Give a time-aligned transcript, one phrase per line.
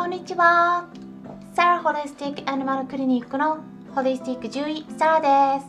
[0.00, 0.88] こんにちは。
[1.54, 3.58] サラホリスティックアニマルクリニックの
[3.94, 5.66] ホリスティック獣医サラです。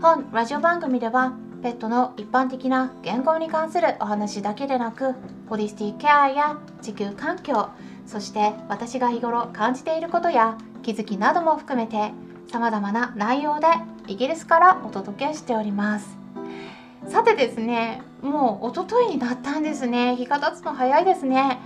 [0.00, 5.14] 本ラジオ番組ではペットの一般的な言語に関するお話だけでなく
[5.50, 7.68] ホリスティックケアや地球環境
[8.06, 12.12] そして私が日頃感じていることや気づきなども含めて
[12.50, 13.66] 様々な内容で
[14.06, 16.16] イギリスからお届けしております。
[17.06, 20.16] さてですねもう一昨日になったんですね。
[20.16, 21.60] 日が経つの早いですね。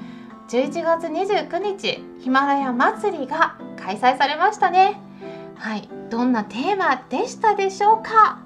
[0.53, 5.01] 11月29日ヒマラヤ祭りが開催されましたね。
[5.57, 8.39] はいどんなテーマでしたでしょうか？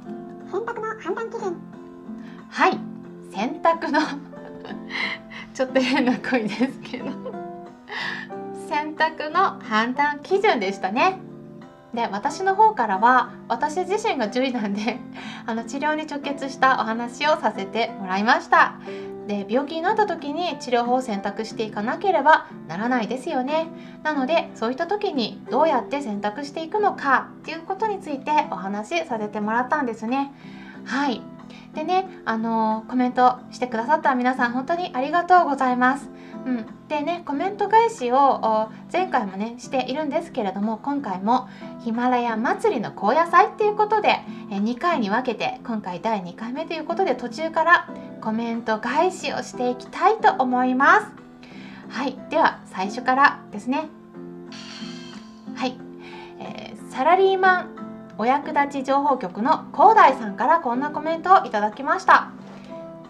[0.52, 1.56] 洗濯の判断基準。
[2.48, 2.78] はい
[3.34, 4.00] 洗濯の
[5.52, 7.06] ちょっと変な声ですけど。
[8.68, 11.18] 洗濯の判断基準でしたね。
[11.92, 15.00] で私の方からは私自身が獣医なんで
[15.44, 18.74] あの治療に直結したお話をさせてもらいました
[19.26, 23.66] で病気になった時に治療法を選択していかなければならないですよね。
[24.02, 30.32] なのでそういった時にどうやって選択していくのかっていうことについてお話しさせてもらったんですね。
[30.84, 31.20] はい。
[31.74, 36.08] でねあのコメントしてくださった皆さん本当にありがとうございます。
[36.44, 41.48] うん、でねコメント返しを前回もねしているんですけれども今回も
[41.80, 44.20] ヒマラヤ祭りの高野菜っていうことで
[44.50, 47.88] 2回に分けて今回第2回目ということで途中から
[48.20, 51.06] コメント返しをしていきたいと思います。
[51.88, 52.18] はい。
[52.30, 53.88] では最初からですね。
[55.54, 55.78] はい、
[56.40, 57.76] えー、サラリーマン
[58.18, 62.30] お役立ち情報局の広大さんからこんなコメントをいただきました。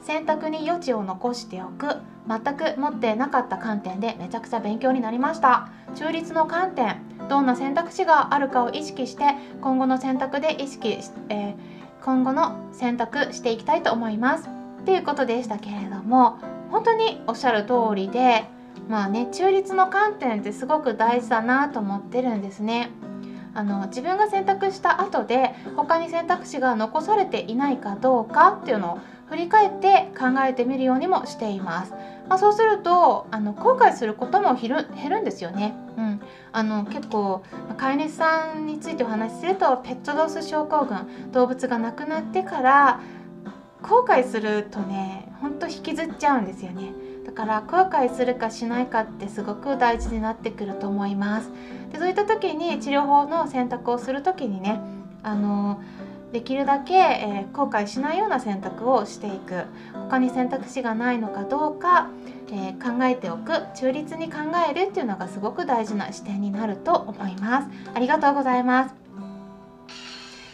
[0.07, 1.97] 選択に余地を残しておく。
[2.29, 5.69] 全く持ってなかった観点でめちゃくちゃ勉強になりました。
[5.97, 9.25] 中立の観点どんな選択肢があるかを意識して
[9.61, 11.55] 今後の選択で意識し、えー、
[12.05, 14.49] 今後の選択していきたいと思います。
[14.83, 16.39] っていうことでしたけれども
[16.71, 18.45] 本当におっしゃる通りで
[18.89, 22.91] まあね中立の観点ってすごく大事だなと思ってるんですね。
[23.55, 28.99] あの自分が選択した後で他に選択肢が残されていないかどうかっていうのを
[29.29, 31.93] 振り返って考えてみるようにもしています。
[32.29, 35.75] まあ、そうするとあの後悔することも減る減るんですよね。
[35.97, 36.21] うん、
[36.53, 37.43] あの結構
[37.77, 43.01] 飼い主さんについてお話しするとペットロス症候群動物が亡くなってから
[43.83, 46.93] 後悔するとねほんと引きずっちゃうんですよね。
[47.25, 51.51] だから後悔するかしないかってすごく大事になってくると思います。
[51.93, 54.81] でそういった時に治療法の選択をする時にね
[55.23, 55.81] あの
[56.37, 59.65] できるだけ、えー、後悔しないような選択をしていく。
[59.95, 62.11] 他に選択肢がないのかどうか、
[62.51, 63.53] えー、考えておく。
[63.75, 67.69] 中立に考えるっていうのがすごく大事な視点になると思います。
[67.95, 68.95] ありがとうございます。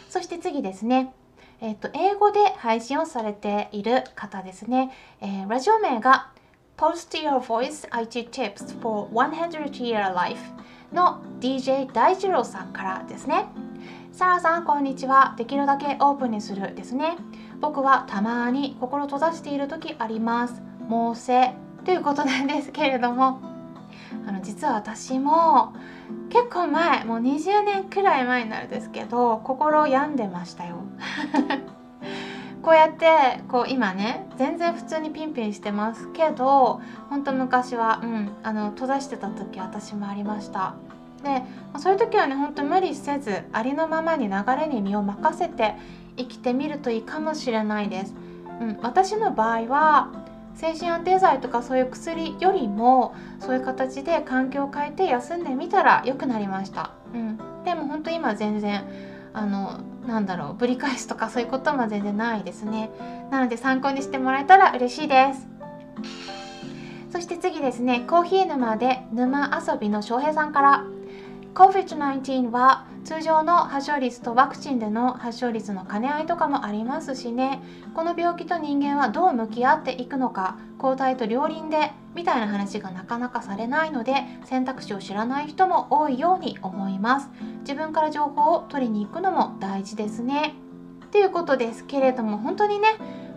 [0.09, 1.13] そして次ですね。
[1.59, 4.89] えっ、と英語で配信をされている方ですね、
[5.19, 6.29] えラジオ名が
[6.77, 10.39] Post Your Voice IT Tips for 100 Year Life
[10.93, 13.47] の DJ 大二郎さんからですね。
[14.13, 15.33] サラさんこんにちは。
[15.39, 17.17] できるだけオープンにするですね。
[17.59, 20.61] 僕はたまに心閉ざしている時あります。
[20.87, 23.41] 猛省ということなんですけれども。
[24.27, 25.73] あの実は私も
[26.29, 30.75] 結構前もう20年くらい前になるんですけど心病んでましたよ。
[32.61, 40.75] こうやってこう今ね全然普通にピンピンしてますけど本当昔は、うん、あの閉ざしてた時私もありました。
[41.23, 41.41] で
[41.79, 45.75] そういう時はねほんと無理せずありのままに流れに身を任せて
[46.17, 48.13] 生きてみるといいかもしれないです。
[48.61, 50.11] うん、私の場合は
[50.55, 56.91] 精神安定剤とかそういう薬よりもそういう形で環境を変えて休んでみたら良くなりました。
[57.13, 58.83] うん、でも本当今全然
[59.33, 62.91] あのなんだろうぶり返すとかそういうことも全然ないですね。
[63.31, 65.47] なので参考にしてもらえたら嬉しいです。
[67.11, 70.85] そして次ですねコーヒー沼で沼遊びの翔平さんから
[71.53, 77.61] COVID-19 は通常の発症率とワクチンでの発症率の兼ね合いとかもありますしね。
[77.93, 87.29] この病気と人間はどう向き合っていくのか抗体と両輪でみたいな話がなかなかされないので選択肢を知らない人も多いように思います。
[87.59, 90.55] 自分から情報を取りに行くのも大事ですね。
[91.11, 92.87] ということですけれども本当にね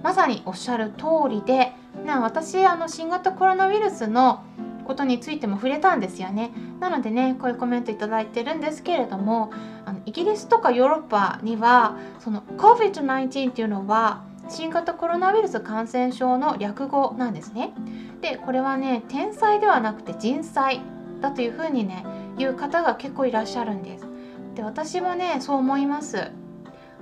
[0.02, 4.45] まさにおっしゃる通りで、ね、私あの新型コロナウイルスの
[4.86, 6.52] ことについても触れたんですよね。
[6.80, 9.50] なのでねこういうコメント頂いてるんですけれども
[9.84, 17.72] あのイギリスとかヨーロッパにはその COVID-19 っていうのは新型コロナウイルス感染症の略語なんですね。
[18.20, 20.80] でこれはね天災ではなくて人災
[21.20, 22.04] だというふうにね
[22.38, 24.06] 言う方が結構いらっしゃるんです。
[24.54, 26.30] で私もねそう思います。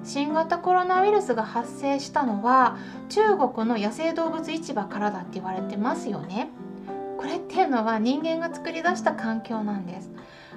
[0.02, 2.76] 新型コロナウイルスが発生したのは
[3.08, 6.50] 中国の野生動物市場からだって言われてますよね。
[7.24, 10.10] これっていうのは人間が作り出した環境なんです。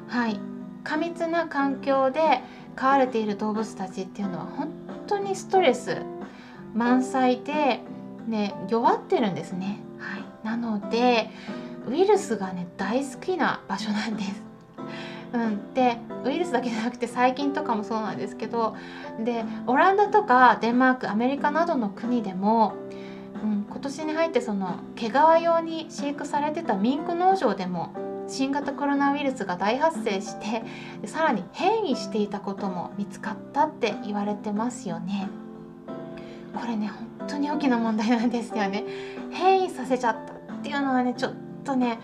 [0.10, 0.38] はい。
[0.84, 2.42] 過密な環境で
[2.76, 4.74] 飼われている動物たちっていうのは本
[5.08, 6.02] 当にストレス
[6.74, 7.80] 満載で、
[8.28, 11.30] ね、弱ってるんですね、はい、なので
[11.90, 14.44] ウイルスがね大好きな場所なんです。
[15.34, 18.76] うん、でウイルスだけじゃなくて細菌とかもそうなんですけど
[19.24, 22.76] でオランダとかデンマークアメリカなどの国でも、
[23.78, 25.14] 今年に入ってその毛皮
[25.44, 27.94] 用に飼育されてたミンク農場でも
[28.28, 30.64] 新型コロナウイルスが大発生して
[31.06, 35.30] さらに変異していたことも見つかったって言われてますよね。
[36.60, 36.88] これね
[37.20, 38.84] 本当に大きな問題なんですよね。
[39.30, 41.34] 変異させちゃったっていうのはねちょっ
[41.64, 42.00] とね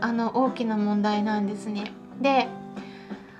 [0.00, 1.90] あの大きな問題なんですね。
[2.20, 2.46] で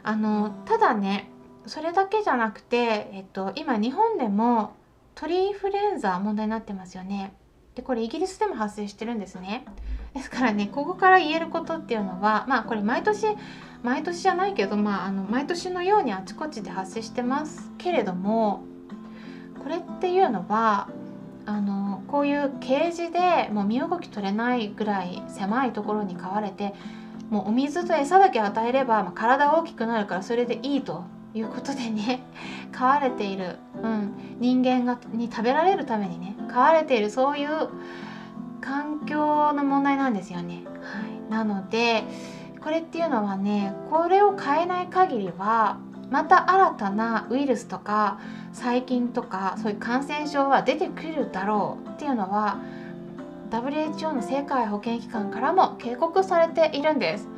[0.02, 1.30] あのただね
[1.66, 4.72] それだけじゃなくて、えっと、今日本でも
[5.14, 7.32] 鳥インフルエンザ問題になってますよね。
[7.74, 9.64] でこれイギリスでも発生してるんですね。
[10.14, 13.26] ですからねここから言えることっていうのはまあこれ毎年
[13.82, 18.64] 毎年じゃないけど、まあ、あの毎年のようにあちこちで発生してますけれども
[19.62, 20.88] これっていうのは
[21.46, 26.74] あのこういうケージでもう身動き取れないぐらい狭いところに飼われて
[27.30, 32.20] もうお水と餌だけ与えれば、まあ、体大きくなるからそれでいいということでね
[32.72, 37.48] 飼われている、うん、人間がに食べられるためにね飼われているそういう
[38.60, 40.64] 環境の問題なんですよね。
[40.82, 42.04] はい、なので
[42.62, 45.78] これっていうのはねこれを変えない限りは
[46.10, 48.18] また新たなウイルスとか
[48.52, 52.58] 細菌とかそういう感染症は出てくるだろうっていうのは
[53.50, 57.28] WHO の世界保健機関からも警告されているんです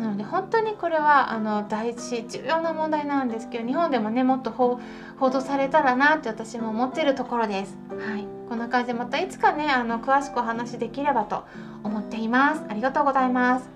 [0.00, 4.80] なので本当にこれはあの大事重要な問題なんですけど日本でもねもっと報
[5.18, 7.76] 道されたらなって私も思っているところです。
[7.90, 8.26] はい。
[8.48, 11.44] こんな感じでまたいつかねあの詳しくお話できればと
[11.84, 12.62] 思っています。
[12.68, 13.68] ありがとうございます。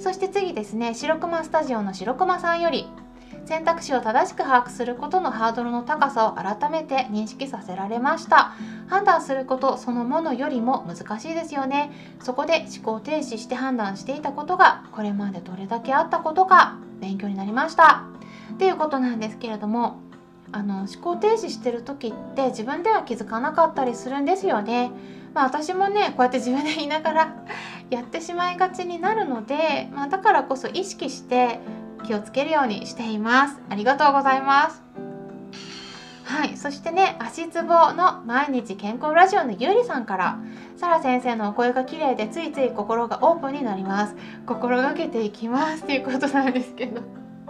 [0.00, 2.86] そして次ですね白熊スタジオの白熊さんより
[3.48, 8.52] 選択肢を正しく把握することのハードルの高さを改めて認識させられました。
[8.88, 11.90] 判断することそのものよりも難しいですよね。
[12.20, 18.04] そこで思考停止して判断していたことがこれまでどれだけあったことか勉強になりました。
[18.52, 19.98] っていうことなんですけれども
[20.52, 24.90] あの思考停止してる時って自分では気づかなかったりするんですよね。
[25.32, 27.34] まあ、私もねこうやって自分で言いながら
[27.88, 31.60] やってしまいがちになるので、まあ、だからこそ意識して
[32.04, 33.56] 気をつけるようにしています。
[33.68, 34.82] ありがとうございます。
[36.24, 40.38] はいそしてね足つぼの毎日健康ラジオのゆうりさんから
[40.76, 44.14] サラ先生のお声が綺麗でついつい心がオープンになります。
[44.46, 47.00] 心がけていきますっていうことなんですけど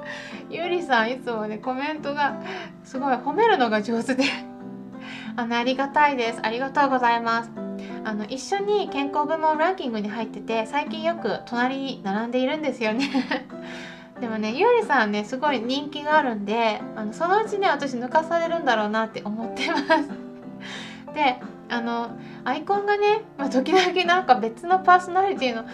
[0.48, 2.36] ゆうりさんいつもねコメントが
[2.84, 4.24] すごい褒めるのが上手で
[5.36, 6.40] あのありがたいです。
[6.42, 7.50] ありがとうございます。
[8.04, 13.10] あの一緒に健康部門ランキングに入ってて最近よく隣に並んでいるんですよね。
[14.20, 19.84] でもねゆうりさんねすごい人気があるんであのそのうちね私抜かされるんだろうなって思ってます。
[21.14, 22.10] であの
[22.44, 25.64] アイコンがね、まあ、時々なんか別のパーソナリティの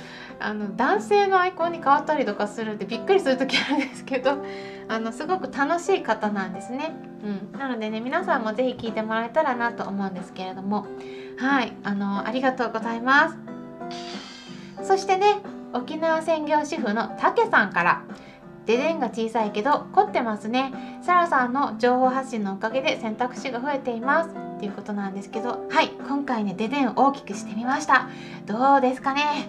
[0.41, 4.45] あの男性のアイコンに変わったりとかするってびっくりする時あるんですけど
[4.89, 6.93] あのすごく楽しい方なんですね、
[7.53, 10.87] うん、なのでね皆さんも是非聞いてもらえたらなと思うんですけれども。
[11.37, 11.73] はい。
[11.83, 13.37] あのありがとうございます。
[14.83, 15.37] そしてね
[15.73, 18.03] 沖縄専業主婦のたけさんから
[18.67, 21.01] デデンが小さいけど凝ってますね。
[21.03, 24.31] サラさんの情報発信のおかげで選択肢が増えています。
[24.31, 28.09] っていうことなんですけどはい今回ねデデンを大きくしてみました。
[28.47, 29.49] どうですかね？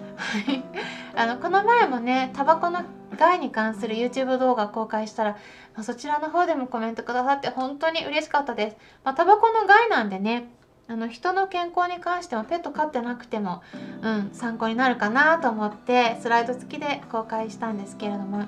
[1.14, 2.82] あのこの前もねタバコの
[3.16, 5.30] 害に関する YouTube 動画公開したら、
[5.74, 10.50] まあ、そちらの方でもコメントくださって本当に嬉しかったです、まあ、タバコの害なんでね
[10.88, 13.62] あの人の健康に関してもペット飼ってなくても、
[14.02, 18.44] うん、参考になるかなと思ってスライド付きで公開したんですけれども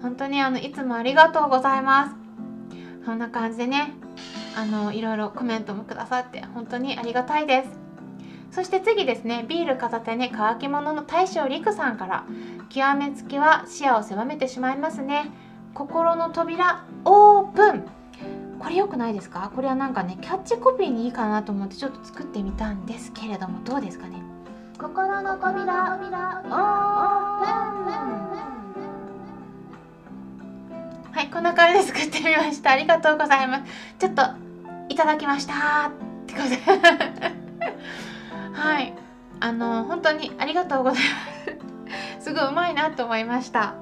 [0.00, 2.14] 本当にあのいつもありがとうございます。
[3.04, 3.92] そんな感じでね
[4.56, 7.70] あのいろいろコメントもくださって本当にありがたいです。
[8.52, 12.24] そして次ですねビール片手に乾き物の大将陸さんから
[12.68, 15.30] 極めつきは視野を狭めてしまいますね。
[15.74, 18.01] 心の扉オープン。
[18.62, 19.50] これ良くないですか？
[19.54, 24.22] これはなんかねキャッチコピーにいいかなと思ってちょっと作ってみたんですけれどもどうですかね？
[24.78, 25.52] 心の扉。
[25.54, 25.98] オー。
[25.98, 26.52] プン
[31.12, 32.70] はいこんな感じで作ってみました。
[32.70, 33.72] ありがとうございます。
[33.98, 34.22] ちょっと
[34.88, 35.88] いただきました。
[35.88, 35.92] っ
[36.26, 36.56] てことで。
[38.52, 38.94] はい。
[39.40, 41.00] あの本当にありがとうございま
[42.18, 42.24] す。
[42.26, 43.74] すごいうまいなと思いました。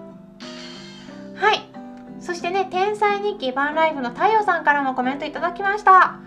[2.21, 6.21] そしてね天才日記バンライフの太陽さんからもコメントいただきました。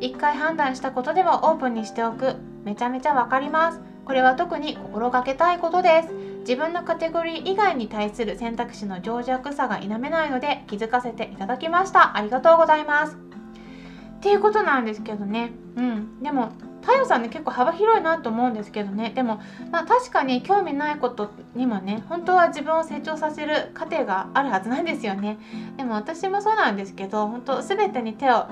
[0.00, 2.36] 一回判断したことでもオープンにしておく。
[2.64, 3.80] めちゃめちゃわかります。
[4.04, 6.08] これは特に心がけたいことです。
[6.40, 12.16] 自分のカテゴリー以外に対する選択肢の情弱さが否めないので気づかせていただきました。
[12.16, 13.16] ありがとうございます。
[13.16, 15.52] っていうことなんですけどね。
[15.76, 16.22] うん。
[16.22, 16.50] でも
[16.82, 19.10] 太陽さんね結構幅広いなと思うんですけどね。
[19.14, 25.38] でもまあ確かに興味ないことにもね本当は自分を成長させる過程があるはずなんですよね。
[25.76, 28.46] でも私もそうなんですけど本当全てに手を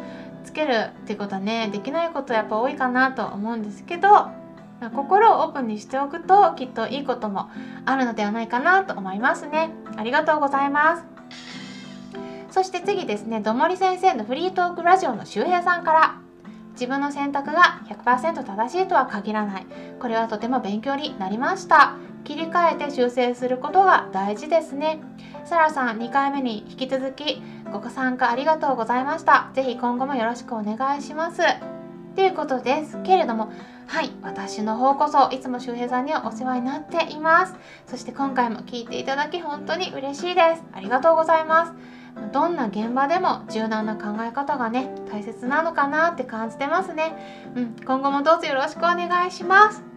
[0.45, 4.29] つけるってことはねできないことやっぱ多いかなと思うんですけど
[4.95, 7.51] 心をオープンにしておくときっといいことも
[7.85, 9.71] あるのではないかなと思いますね。
[9.97, 11.05] ありがとうございます。
[12.51, 16.30] そして次ですねどもり先生のフリートークラジオの周平さんから。
[16.81, 19.67] 自分の選択が100%正しいとは限らない。
[20.01, 21.97] これはとても勉強になりました。
[22.25, 24.99] 切り替えて修正することが大事ですね。
[25.45, 29.51] サラさん2回目に引き続きご参加ありがとうございました。
[29.53, 31.43] ぜひ今後もよろしくお願いします。
[32.17, 33.53] ということですけれども
[33.87, 37.55] はい私の方こそいつも周平さんにはお世話になっています。
[37.87, 40.63] そして今回も聞いていただき本当に嬉しいです。
[40.73, 42.00] ありがとうございます。
[42.33, 49.91] どんな現場でも柔軟な考え方がね大切なのかなって感じてますね、うん、今後もどうぞよろしくお願いします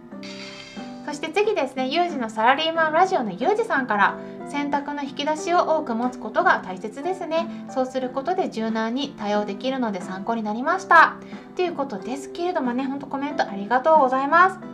[1.04, 4.18] そして次ですね、ユージのサラリーマンラジオのユージさんから
[4.48, 7.66] 選択の引き出しを多く持つことが大切ですね。
[7.68, 11.16] そうすることで柔軟に対応できるので参考になりました。
[11.56, 14.73] ということですけれどもね、ほんとコメントありがとうございます。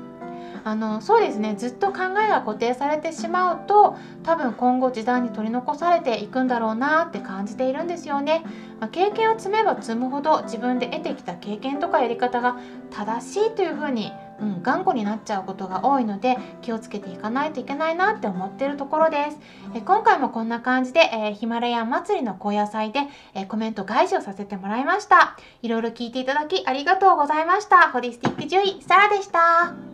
[0.65, 8.43] あのそうですねずっと考えが固定されてしまうと多分今後時代に取り残されていくんだろうなって感じているんですよね、
[8.81, 12.59] まあ、経験を積めば積むほど自分で得てきた経験とかやり方が
[12.91, 19.39] 正しいというふうにうん、頑固になっちゃうことが多いので気をつけていかないといけないなって思ってるところです。
[19.75, 23.01] え今回もこんな感じで、えー、ヒマラヤン祭りの高野菜で、
[23.35, 25.37] えー、コメント解除させてもらいました。
[25.63, 27.91] いろいろ聞いていただきありがとうございました。
[27.91, 29.90] ホリスティック獣医、サラでした。